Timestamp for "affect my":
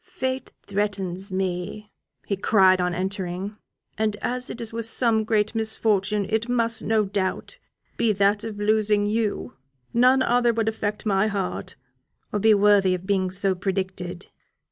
10.68-11.28